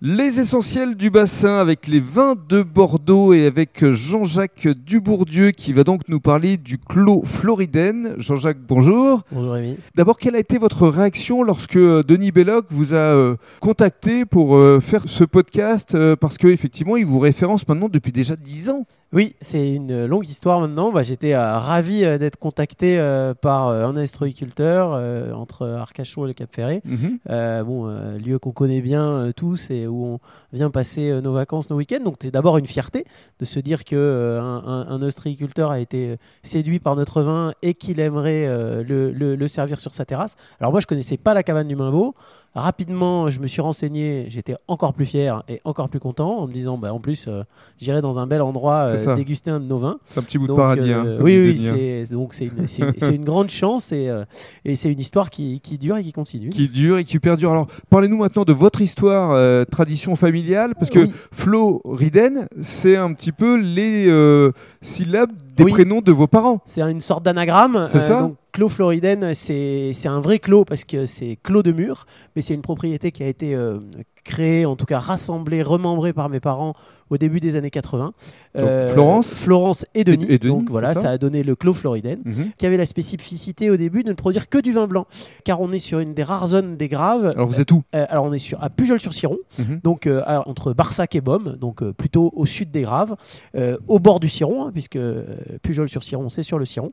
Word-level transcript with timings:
Les 0.00 0.38
essentiels 0.38 0.94
du 0.94 1.10
bassin 1.10 1.58
avec 1.58 1.88
les 1.88 1.98
vins 1.98 2.36
de 2.48 2.62
Bordeaux 2.62 3.32
et 3.32 3.46
avec 3.46 3.84
Jean-Jacques 3.84 4.68
Dubourdieu 4.68 5.50
qui 5.50 5.72
va 5.72 5.82
donc 5.82 6.02
nous 6.08 6.20
parler 6.20 6.56
du 6.56 6.78
clos 6.78 7.24
Floriden. 7.24 8.14
Jean-Jacques, 8.16 8.60
bonjour. 8.64 9.22
Bonjour 9.32 9.54
Rémi. 9.54 9.76
D'abord, 9.96 10.18
quelle 10.18 10.36
a 10.36 10.38
été 10.38 10.56
votre 10.56 10.86
réaction 10.86 11.42
lorsque 11.42 11.74
euh, 11.74 12.04
Denis 12.04 12.30
Belloc 12.30 12.66
vous 12.70 12.94
a 12.94 12.96
euh, 12.96 13.34
contacté 13.58 14.24
pour 14.24 14.54
euh, 14.54 14.78
faire 14.78 15.02
ce 15.06 15.24
podcast 15.24 15.96
Parce 16.20 16.38
qu'effectivement, 16.38 16.96
il 16.96 17.04
vous 17.04 17.18
référence 17.18 17.66
maintenant 17.66 17.88
depuis 17.88 18.12
déjà 18.12 18.36
10 18.36 18.70
ans. 18.70 18.86
Oui, 19.10 19.34
c'est 19.40 19.72
une 19.72 20.04
longue 20.04 20.28
histoire 20.28 20.60
maintenant. 20.60 20.92
Bah, 20.92 21.02
J'étais 21.02 21.32
euh, 21.32 21.58
ravi 21.58 22.04
euh, 22.04 22.18
d'être 22.18 22.36
contacté 22.38 22.98
euh, 22.98 23.32
par 23.32 23.68
euh, 23.68 23.86
un 23.86 23.96
astроiculteur 23.96 24.90
euh, 24.92 25.32
entre 25.32 25.66
Arcachon 25.66 26.26
et 26.26 26.28
le 26.28 26.34
Cap 26.34 26.54
Ferré. 26.54 26.82
Mhm. 26.84 27.18
Bon, 27.64 27.86
lieu 28.18 28.38
qu'on 28.38 28.50
connaît 28.52 28.82
bien 28.82 29.30
tous 29.34 29.70
et 29.70 29.86
où 29.86 30.04
on 30.04 30.18
vient 30.52 30.70
passer 30.70 31.22
nos 31.22 31.32
vacances, 31.32 31.70
nos 31.70 31.76
week-ends. 31.76 32.04
Donc 32.04 32.16
c'est 32.20 32.30
d'abord 32.30 32.58
une 32.58 32.66
fierté 32.66 33.06
de 33.38 33.46
se 33.46 33.58
dire 33.60 33.84
que 33.86 34.38
un, 34.42 34.44
un- 34.66 34.88
un 34.88 35.00
ostréiculteur 35.02 35.70
a 35.70 35.80
été 35.80 36.16
séduit 36.42 36.78
par 36.78 36.94
notre 36.94 37.22
vin 37.22 37.54
et 37.62 37.72
qu'il 37.72 38.00
aimerait 38.00 38.46
le, 38.84 39.10
le- 39.10 39.36
le 39.36 39.48
servir 39.48 39.80
sur 39.80 39.94
sa 39.94 40.04
terrasse. 40.04 40.36
Alors 40.60 40.70
moi, 40.72 40.80
je 40.80 40.86
connaissais 40.86 41.16
pas 41.16 41.32
la 41.32 41.42
cabane 41.42 41.68
du 41.68 41.76
Maimbeau. 41.76 42.14
Rapidement, 42.54 43.28
je 43.28 43.38
me 43.40 43.46
suis 43.46 43.60
renseigné. 43.60 44.24
J'étais 44.28 44.56
encore 44.66 44.92
plus 44.94 45.06
fier 45.06 45.42
et 45.48 45.60
encore 45.64 45.88
plus 45.88 46.00
content 46.00 46.38
en 46.38 46.46
me 46.48 46.52
disant, 46.52 46.76
bah, 46.78 46.92
en 46.92 46.98
plus, 46.98 47.26
euh, 47.28 47.42
j'irai 47.78 48.00
dans 48.00 48.18
un 48.18 48.26
bel 48.26 48.42
endroit 48.42 48.94
euh, 48.96 49.14
déguster 49.14 49.50
un 49.50 49.60
de 49.60 49.66
nos 49.66 49.78
vins. 49.78 49.98
C'est 50.06 50.18
un 50.18 50.22
petit 50.22 50.38
bout 50.38 50.46
de 50.48 50.54
paradis. 50.54 50.90
euh, 50.90 51.00
hein, 51.00 51.16
comme 51.18 51.24
oui, 51.26 51.38
oui, 51.38 51.68
hein. 51.68 51.74
c'est 52.06 52.12
donc 52.14 52.34
c'est 52.34 52.46
une, 52.46 53.14
une- 53.14 53.24
grande 53.24 53.50
chance 53.50 53.92
et, 53.92 54.08
euh, 54.08 54.24
et 54.64 54.74
c'est 54.76 54.90
une 54.90 54.98
histoire 54.98 55.30
qui, 55.30 55.60
qui 55.60 55.78
dure 55.78 55.98
et 55.98 56.02
qui 56.02 56.12
continue. 56.12 56.48
Qui 56.48 56.66
dure 56.68 56.98
et 56.98 57.04
qui 57.04 57.18
perdure. 57.18 57.52
Alors, 57.52 57.66
parlez-nous 57.90 58.16
maintenant 58.18 58.44
de 58.44 58.52
votre 58.52 58.80
histoire, 58.80 59.30
euh, 59.32 59.64
tradition 59.64 60.16
familiale, 60.16 60.74
parce 60.74 60.90
que 60.90 61.00
Oui. 61.00 61.12
Floriden, 61.32 62.48
c'est 62.62 62.96
un 62.96 63.12
petit 63.12 63.32
peu 63.32 63.56
les 63.56 64.06
euh, 64.08 64.52
syllabes 64.80 65.30
des 65.56 65.64
Oui. 65.64 65.72
prénoms 65.72 66.00
de 66.00 66.12
vos 66.12 66.26
parents. 66.26 66.60
C'est 66.64 66.80
une 66.82 67.00
sorte 67.00 67.22
d'anagramme. 67.24 67.86
C'est 67.90 68.00
ça? 68.00 68.22
donc, 68.22 68.36
Clos 68.58 68.70
Floriden, 68.70 69.34
c'est 69.34 69.92
c'est 69.92 70.08
un 70.08 70.20
vrai 70.20 70.40
clos 70.40 70.64
parce 70.64 70.84
que 70.84 71.06
c'est 71.06 71.38
clos 71.44 71.62
de 71.62 71.70
mur, 71.70 72.06
mais 72.34 72.42
c'est 72.42 72.54
une 72.54 72.60
propriété 72.60 73.12
qui 73.12 73.22
a 73.22 73.28
été 73.28 73.54
euh, 73.54 73.78
créée, 74.28 74.66
en 74.66 74.76
tout 74.76 74.86
cas 74.86 74.98
rassemblée, 75.00 75.62
remembrée 75.62 76.12
par 76.12 76.28
mes 76.28 76.40
parents 76.40 76.74
au 77.10 77.16
début 77.16 77.40
des 77.40 77.56
années 77.56 77.70
80. 77.70 78.12
Florence 78.92 79.28
Florence 79.32 79.86
et 79.94 80.04
Denis. 80.04 80.26
et 80.28 80.38
Denis, 80.38 80.52
donc 80.60 80.70
voilà, 80.70 80.94
ça 80.94 81.02
ça 81.02 81.10
a 81.10 81.18
donné 81.18 81.42
le 81.42 81.54
Clos 81.54 81.72
Floriden. 81.74 82.18
Mhm. 82.24 82.50
qui 82.58 82.66
avait 82.66 82.76
la 82.76 82.86
spécificité 82.86 83.70
au 83.70 83.76
début 83.76 84.02
de 84.02 84.08
ne 84.08 84.14
produire 84.14 84.48
que 84.48 84.58
du 84.58 84.72
vin 84.72 84.86
blanc, 84.86 85.06
car 85.44 85.60
on 85.60 85.72
est 85.72 85.78
sur 85.78 86.00
une 86.00 86.12
des 86.14 86.22
rares 86.22 86.48
zones 86.48 86.76
des 86.76 86.88
Graves. 86.88 87.26
Alors, 87.34 87.46
vous 87.46 87.60
êtes 87.60 87.70
où 87.72 87.82
Euh, 87.94 88.04
alors 88.08 88.24
on 88.24 88.32
est 88.32 88.38
sur, 88.38 88.62
à 88.62 88.68
Pujol-sur-Ciron, 88.70 89.38
Mhm. 89.58 89.80
donc 89.84 90.06
euh, 90.06 90.22
à- 90.26 90.46
entre 90.48 90.72
Barsac 90.72 91.14
et 91.14 91.20
Baume, 91.20 91.56
donc 91.60 91.82
euh, 91.82 91.92
plutôt 91.92 92.32
au 92.36 92.46
sud 92.46 92.70
des 92.70 92.82
Graves, 92.82 93.14
euh, 93.56 93.76
au 93.88 93.98
bord 94.00 94.20
du 94.20 94.28
Ciron, 94.28 94.64
hein, 94.66 94.70
puisque 94.72 94.96
euh, 94.96 95.24
Pujol-sur-Ciron, 95.62 96.28
c'est 96.28 96.42
sur 96.42 96.58
le 96.58 96.66
Ciron. 96.66 96.92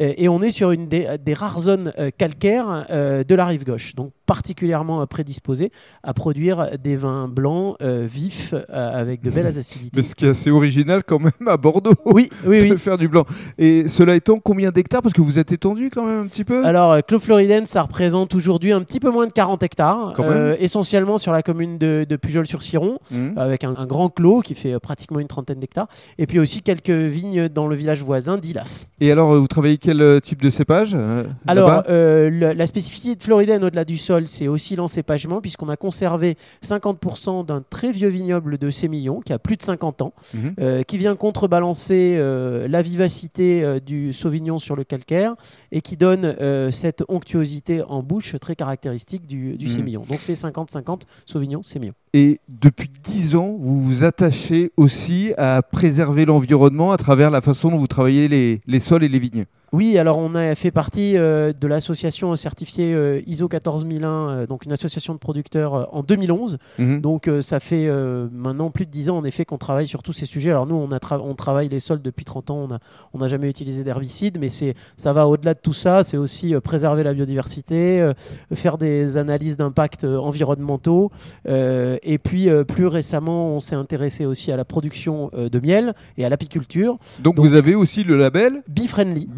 Euh, 0.00 0.12
et 0.16 0.28
on 0.28 0.42
est 0.42 0.50
sur 0.50 0.70
une 0.70 0.86
des, 0.88 1.08
des 1.24 1.34
rares 1.34 1.60
zones 1.60 1.92
euh, 1.98 2.10
calcaires 2.16 2.86
euh, 2.90 3.24
de 3.24 3.34
la 3.34 3.46
rive 3.46 3.64
gauche, 3.64 3.94
donc 3.94 4.12
particulièrement 4.26 5.00
euh, 5.02 5.06
prédisposée 5.06 5.70
à 6.02 6.12
produire 6.12 6.70
des 6.82 6.96
vins 6.96 7.28
blancs 7.28 7.76
euh, 7.80 8.06
vifs 8.10 8.54
euh, 8.54 8.64
avec 9.00 9.22
de 9.22 9.30
belles 9.30 9.46
acidités. 9.58 9.92
Mais 9.96 10.02
ce 10.02 10.14
qui 10.14 10.26
est 10.26 10.30
assez 10.30 10.50
original 10.50 11.02
quand 11.04 11.18
même 11.18 11.32
à 11.48 11.56
Bordeaux. 11.56 11.94
Oui, 12.04 12.28
oui, 12.46 12.64
de 12.68 12.72
oui. 12.72 12.78
faire 12.78 12.98
du 12.98 13.08
blanc. 13.08 13.24
Et 13.58 13.88
cela 13.88 14.14
étant, 14.16 14.38
combien 14.38 14.70
d'hectares? 14.70 15.02
Parce 15.02 15.14
que 15.14 15.22
vous 15.22 15.38
êtes 15.38 15.52
étendu 15.52 15.90
quand 15.90 16.04
même 16.04 16.24
un 16.24 16.26
petit 16.26 16.44
peu. 16.44 16.64
Alors, 16.66 16.96
Clos 17.06 17.20
Floriden, 17.20 17.66
ça 17.66 17.82
représente 17.82 18.34
aujourd'hui 18.34 18.72
un 18.72 18.82
petit 18.82 19.00
peu 19.00 19.10
moins 19.10 19.26
de 19.26 19.32
40 19.32 19.62
hectares, 19.62 20.14
euh, 20.18 20.56
essentiellement 20.58 21.18
sur 21.18 21.32
la 21.32 21.42
commune 21.42 21.78
de, 21.78 22.04
de 22.08 22.16
Pujol-sur-Ciron, 22.16 22.98
Mhm. 23.10 23.34
avec 23.36 23.62
un, 23.64 23.74
un 23.76 23.86
grand 23.86 24.08
clos 24.08 24.40
qui 24.40 24.54
fait 24.54 24.78
pratiquement 24.80 25.20
une 25.20 25.28
trentaine 25.28 25.58
d'hectares, 25.60 25.86
et 26.18 26.26
puis 26.26 26.38
aussi 26.38 26.62
quelques 26.62 26.90
vignes 26.90 27.48
dans 27.48 27.66
le 27.66 27.76
village 27.76 28.02
voisin 28.02 28.36
d'Ilas. 28.38 28.86
Et 29.00 29.10
alors, 29.12 29.34
vous 29.34 29.46
travaillez 29.46 29.78
quel 29.78 30.20
type 30.22 30.42
de 30.42 30.50
cépage 30.50 30.92
euh, 30.94 31.24
Alors, 31.46 31.82
euh, 31.88 32.30
le- 32.30 32.52
la 32.52 32.66
spécificité 32.66 33.14
de 33.16 33.22
Floriden 33.22 33.62
au-delà 33.64 33.84
du 33.84 33.96
sol, 33.96 34.15
c'est 34.26 34.48
aussi 34.48 34.76
l'encépagement, 34.76 35.40
puisqu'on 35.40 35.68
a 35.68 35.76
conservé 35.76 36.36
50% 36.64 37.44
d'un 37.44 37.62
très 37.68 37.90
vieux 37.92 38.08
vignoble 38.08 38.58
de 38.58 38.70
Sémillon, 38.70 39.20
qui 39.20 39.32
a 39.32 39.38
plus 39.38 39.56
de 39.56 39.62
50 39.62 40.02
ans, 40.02 40.12
Mhm. 40.34 40.54
euh, 40.60 40.82
qui 40.82 40.98
vient 40.98 41.16
contrebalancer 41.16 42.16
euh, 42.18 42.68
la 42.68 42.82
vivacité 42.82 43.62
euh, 43.62 43.80
du 43.80 44.12
Sauvignon 44.12 44.58
sur 44.58 44.76
le 44.76 44.84
calcaire 44.84 45.34
et 45.72 45.80
qui 45.80 45.96
donne 45.96 46.34
cette 46.72 47.02
onctuosité 47.08 47.82
en 47.82 48.02
bouche 48.02 48.36
très 48.40 48.56
caractéristique 48.56 49.26
du, 49.26 49.56
du 49.56 49.66
Mhm. 49.66 49.70
Sémillon. 49.72 50.02
Donc 50.08 50.18
c'est 50.20 50.34
50-50 50.34 51.02
Sauvignon, 51.26 51.62
Sémillon. 51.62 51.92
Et 52.14 52.40
depuis 52.48 52.88
10 53.02 53.36
ans, 53.36 53.56
vous 53.58 53.80
vous 53.82 54.04
attachez 54.04 54.70
aussi 54.76 55.32
à 55.36 55.60
préserver 55.62 56.24
l'environnement 56.24 56.92
à 56.92 56.96
travers 56.96 57.30
la 57.30 57.40
façon 57.40 57.70
dont 57.70 57.78
vous 57.78 57.86
travaillez 57.86 58.28
les, 58.28 58.60
les 58.66 58.80
sols 58.80 59.04
et 59.04 59.08
les 59.08 59.18
vignes. 59.18 59.44
Oui, 59.72 59.98
alors 59.98 60.18
on 60.18 60.34
a 60.34 60.54
fait 60.54 60.70
partie 60.70 61.16
euh, 61.16 61.52
de 61.52 61.66
l'association 61.66 62.34
certifiée 62.36 62.94
euh, 62.94 63.20
ISO 63.26 63.48
14001, 63.48 64.08
euh, 64.08 64.46
donc 64.46 64.64
une 64.64 64.72
association 64.72 65.12
de 65.12 65.18
producteurs 65.18 65.88
en 65.94 66.02
2011. 66.02 66.58
Mhm. 66.78 67.00
Donc 67.00 67.28
ça 67.40 67.60
fait 67.60 67.90
maintenant 68.32 68.70
plus 68.70 68.86
de 68.86 68.90
10 68.90 69.10
ans 69.10 69.18
en 69.18 69.24
effet 69.24 69.44
qu'on 69.44 69.58
travaille 69.58 69.88
sur 69.88 70.02
tous 70.02 70.12
ces 70.12 70.26
sujets. 70.26 70.50
Alors 70.50 70.66
nous 70.66 70.76
on, 70.76 70.90
a 70.92 70.98
tra- 70.98 71.20
on 71.22 71.34
travaille 71.34 71.68
les 71.68 71.80
sols 71.80 72.00
depuis 72.02 72.24
30 72.24 72.50
ans, 72.50 72.56
on 72.58 72.68
n'a 72.68 72.78
on 73.12 73.28
jamais 73.28 73.50
utilisé 73.50 73.82
d'herbicide, 73.84 74.38
mais 74.40 74.48
ça 74.50 75.12
va 75.12 75.26
au-delà 75.26 75.54
de 75.54 75.58
tout 75.60 75.72
ça. 75.72 76.04
C'est 76.04 76.16
aussi 76.16 76.54
préserver 76.62 77.02
la 77.02 77.12
biodiversité, 77.14 78.12
faire 78.54 78.78
des 78.78 79.16
analyses 79.16 79.56
d'impact 79.56 80.04
environnementaux. 80.04 81.10
et 81.46 82.18
puis 82.22 82.48
plus 82.68 82.86
récemment 82.86 83.48
on 83.50 83.60
s'est 83.60 83.74
intéressé 83.76 84.26
aussi 84.26 84.52
à 84.52 84.56
la 84.56 84.64
production 84.64 85.30
de 85.36 85.60
miel 85.60 85.94
et 86.18 86.24
à 86.24 86.28
l'apiculture. 86.28 86.98
donc, 87.22 87.34
donc- 87.36 87.44
vous 87.44 87.54
avez 87.54 87.74
aussi 87.74 88.04
le 88.04 88.16
label 88.16 88.62
Bee-friendly. 88.68 89.28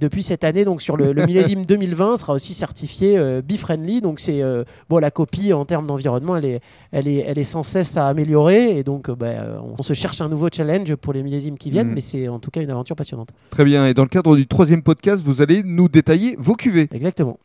Depuis 0.00 0.22
cette 0.22 0.44
année, 0.44 0.64
donc 0.64 0.82
sur 0.82 0.96
le, 0.96 1.12
le 1.12 1.26
millésime 1.26 1.64
2020, 1.64 2.16
sera 2.16 2.32
aussi 2.34 2.54
certifié 2.54 3.16
euh, 3.18 3.42
Bee-friendly. 3.42 4.00
Donc 4.00 4.20
c'est 4.20 4.42
euh, 4.42 4.64
bon, 4.88 4.98
la 4.98 5.10
copie 5.10 5.52
en 5.52 5.64
termes 5.64 5.86
d'environnement, 5.86 6.36
elle 6.36 6.44
est, 6.44 6.60
elle 6.92 7.08
est, 7.08 7.24
elle 7.26 7.38
est 7.38 7.44
sans 7.44 7.62
cesse 7.62 7.96
à 7.96 8.08
améliorer. 8.08 8.78
Et 8.78 8.82
donc, 8.84 9.08
euh, 9.08 9.14
bah, 9.14 9.26
euh, 9.26 9.58
on 9.78 9.82
se 9.82 9.92
cherche 9.92 10.20
un 10.20 10.28
nouveau 10.28 10.48
challenge 10.54 10.94
pour 10.96 11.12
les 11.12 11.22
millésimes 11.22 11.58
qui 11.58 11.70
viennent, 11.70 11.88
Mhm. 11.88 11.94
mais 11.94 12.00
c'est 12.00 12.28
en 12.28 12.38
tout 12.38 12.50
cas 12.50 12.62
une 12.62 12.70
aventure 12.70 12.96
passionnante. 12.96 13.28
Très 13.50 13.64
bien. 13.64 13.86
Et 13.86 13.94
dans 13.94 14.02
le 14.02 14.08
cadre 14.08 14.36
du 14.36 14.46
troisième 14.46 14.82
podcast, 14.82 15.22
vous 15.24 15.42
allez 15.42 15.62
nous 15.64 15.88
détailler 15.88 16.36
vos 16.38 16.54
cuvées. 16.54 16.88
Exactement. 16.92 17.38